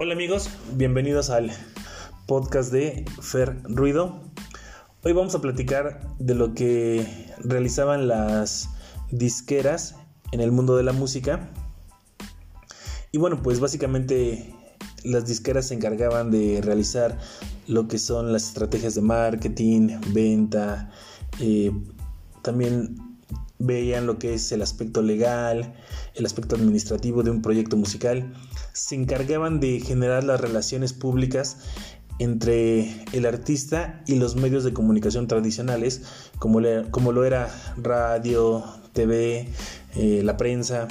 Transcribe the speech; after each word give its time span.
Hola 0.00 0.14
amigos, 0.14 0.48
bienvenidos 0.74 1.28
al 1.28 1.50
podcast 2.26 2.70
de 2.70 3.04
Fer 3.20 3.60
Ruido. 3.64 4.20
Hoy 5.02 5.10
vamos 5.12 5.34
a 5.34 5.40
platicar 5.40 6.14
de 6.20 6.36
lo 6.36 6.54
que 6.54 7.04
realizaban 7.38 8.06
las 8.06 8.68
disqueras 9.10 9.96
en 10.30 10.40
el 10.40 10.52
mundo 10.52 10.76
de 10.76 10.84
la 10.84 10.92
música. 10.92 11.50
Y 13.10 13.18
bueno, 13.18 13.42
pues 13.42 13.58
básicamente 13.58 14.54
las 15.02 15.26
disqueras 15.26 15.66
se 15.66 15.74
encargaban 15.74 16.30
de 16.30 16.60
realizar 16.62 17.18
lo 17.66 17.88
que 17.88 17.98
son 17.98 18.32
las 18.32 18.44
estrategias 18.44 18.94
de 18.94 19.00
marketing, 19.00 19.98
venta, 20.12 20.92
eh, 21.40 21.72
también 22.44 23.07
veían 23.58 24.06
lo 24.06 24.18
que 24.18 24.34
es 24.34 24.52
el 24.52 24.62
aspecto 24.62 25.02
legal, 25.02 25.74
el 26.14 26.26
aspecto 26.26 26.56
administrativo 26.56 27.22
de 27.22 27.30
un 27.30 27.42
proyecto 27.42 27.76
musical, 27.76 28.32
se 28.72 28.94
encargaban 28.94 29.60
de 29.60 29.80
generar 29.80 30.24
las 30.24 30.40
relaciones 30.40 30.92
públicas 30.92 31.58
entre 32.18 33.04
el 33.12 33.26
artista 33.26 34.02
y 34.06 34.16
los 34.16 34.36
medios 34.36 34.64
de 34.64 34.72
comunicación 34.72 35.28
tradicionales, 35.28 36.02
como, 36.38 36.60
como 36.90 37.12
lo 37.12 37.24
era 37.24 37.48
radio, 37.76 38.64
TV, 38.92 39.48
eh, 39.94 40.22
la 40.24 40.36
prensa. 40.36 40.88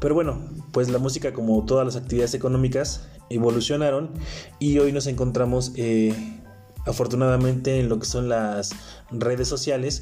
Pero 0.00 0.14
bueno, 0.14 0.38
pues 0.72 0.90
la 0.90 0.98
música 0.98 1.32
como 1.32 1.64
todas 1.64 1.86
las 1.86 1.96
actividades 1.96 2.34
económicas 2.34 3.08
evolucionaron 3.30 4.10
y 4.58 4.78
hoy 4.78 4.92
nos 4.92 5.06
encontramos 5.06 5.72
eh, 5.76 6.14
afortunadamente 6.84 7.80
en 7.80 7.88
lo 7.88 7.98
que 7.98 8.06
son 8.06 8.28
las 8.28 8.72
redes 9.10 9.48
sociales 9.48 10.00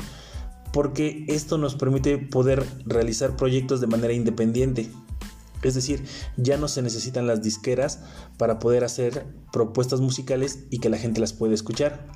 porque 0.75 1.25
esto 1.29 1.57
nos 1.57 1.77
permite 1.77 2.19
poder 2.19 2.67
realizar 2.85 3.37
proyectos 3.37 3.81
de 3.81 3.87
manera 3.87 4.13
independiente. 4.13 4.91
Es 5.63 5.77
decir, 5.77 6.05
ya 6.37 6.57
no 6.57 6.67
se 6.67 6.83
necesitan 6.83 7.29
las 7.29 7.43
disqueras 7.43 8.01
para 8.39 8.59
poder 8.59 8.83
hacer 8.83 9.25
propuestas 9.53 10.01
musicales 10.01 10.65
y 10.71 10.81
que 10.81 10.89
la 10.89 10.99
gente 10.99 11.21
las 11.21 11.33
pueda 11.33 11.55
escuchar. 11.55 12.09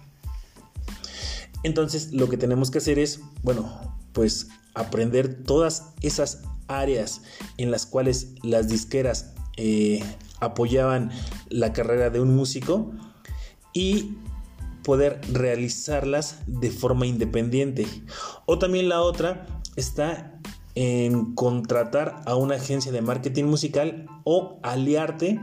Entonces 1.63 2.13
lo 2.13 2.29
que 2.29 2.37
tenemos 2.37 2.73
que 2.73 2.79
hacer 2.79 2.99
es, 2.99 3.21
bueno, 3.45 3.97
pues 4.13 4.49
aprender 4.75 5.45
todas 5.45 5.93
esas 6.03 6.43
áreas 6.67 7.23
en 7.59 7.71
las 7.71 7.87
cuales 7.87 8.35
las 8.43 8.67
disqueras 8.67 9.35
eh, 9.57 10.03
apoyaban 10.41 11.13
la 11.49 11.73
carrera 11.73 12.11
de 12.11 12.21
un 12.21 12.35
músico 12.35 12.91
y 13.73 14.19
poder 14.89 15.21
realizarlas 15.31 16.39
de 16.47 16.71
forma 16.71 17.07
independiente. 17.07 17.87
O 18.47 18.59
también 18.59 18.89
la 18.89 19.03
otra 19.03 19.61
está 19.77 20.41
en 20.75 21.35
contratar 21.35 22.23
a 22.25 22.37
una 22.37 22.55
agencia 22.55 22.91
de 22.91 23.03
marketing 23.03 23.45
musical 23.45 24.07
o 24.25 24.59
aliarte 24.63 25.43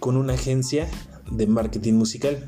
con 0.00 0.18
una 0.18 0.34
agencia 0.34 0.86
de 1.30 1.46
marketing 1.46 1.94
musical. 1.94 2.46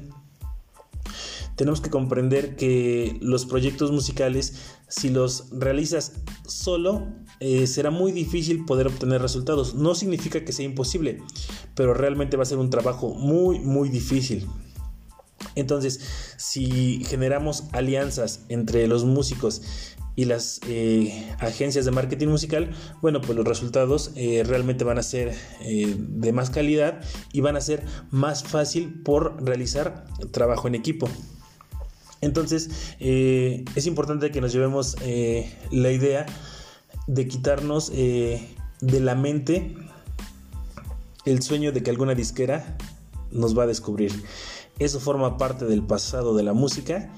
Tenemos 1.55 1.81
que 1.81 1.89
comprender 1.89 2.55
que 2.55 3.17
los 3.23 3.47
proyectos 3.47 3.91
musicales, 3.91 4.77
si 4.89 5.09
los 5.09 5.49
realizas 5.53 6.21
solo, 6.47 7.07
eh, 7.41 7.67
será 7.67 7.91
muy 7.91 8.13
difícil 8.13 8.67
poder 8.67 8.89
obtener 8.89 9.23
resultados. 9.23 9.75
No 9.75 9.95
significa 9.95 10.45
que 10.45 10.53
sea 10.53 10.67
imposible, 10.67 11.23
pero 11.75 11.95
realmente 11.95 12.37
va 12.37 12.43
a 12.43 12.47
ser 12.47 12.59
un 12.59 12.69
trabajo 12.69 13.15
muy, 13.15 13.59
muy 13.59 13.89
difícil. 13.89 14.47
Entonces, 15.57 16.01
si 16.37 17.03
generamos 17.05 17.65
alianzas 17.73 18.45
entre 18.49 18.87
los 18.87 19.05
músicos 19.05 19.63
y 20.15 20.27
las 20.27 20.61
eh, 20.69 21.35
agencias 21.41 21.85
de 21.85 21.91
marketing 21.91 22.29
musical, 22.29 22.71
bueno, 23.03 23.21
pues 23.21 23.37
los 23.37 23.47
resultados 23.47 24.13
eh, 24.15 24.45
realmente 24.47 24.85
van 24.85 24.99
a 24.99 25.03
ser 25.03 25.35
eh, 25.63 25.97
de 25.99 26.33
más 26.33 26.51
calidad 26.51 27.01
y 27.33 27.41
van 27.41 27.57
a 27.57 27.61
ser 27.61 27.83
más 28.11 28.45
fácil 28.45 29.03
por 29.03 29.43
realizar 29.43 30.05
trabajo 30.31 30.69
en 30.69 30.75
equipo. 30.75 31.09
Entonces, 32.23 32.71
es 32.99 33.87
importante 33.87 34.31
que 34.31 34.41
nos 34.41 34.53
llevemos 34.53 34.97
la 35.71 35.93
idea 35.93 36.27
de 37.07 37.29
quitarnos 37.29 37.93
de 37.93 38.41
la 38.81 39.15
mente 39.15 39.77
el 41.27 41.43
sueño 41.43 41.73
de 41.73 41.83
que 41.83 41.91
alguna 41.91 42.15
disquera 42.15 42.79
nos 43.31 43.57
va 43.57 43.65
a 43.65 43.67
descubrir. 43.67 44.13
Eso 44.79 45.01
forma 45.01 45.39
parte 45.39 45.65
del 45.65 45.83
pasado 45.83 46.35
de 46.35 46.43
la 46.43 46.53
música 46.53 47.11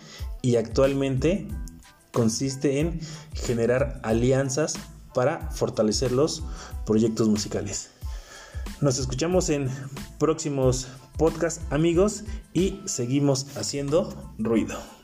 y 0.42 0.56
actualmente 0.56 1.48
consiste 2.12 2.80
en 2.80 3.00
generar 3.34 4.00
alianzas 4.02 4.74
para 5.14 5.50
fortalecer 5.50 6.12
los 6.12 6.42
proyectos 6.86 7.28
musicales. 7.28 7.90
Nos 8.80 8.98
escuchamos 8.98 9.48
en 9.50 9.68
próximos 10.18 10.88
podcasts 11.16 11.64
amigos 11.70 12.24
y 12.52 12.80
seguimos 12.84 13.56
haciendo 13.56 14.32
ruido. 14.38 14.97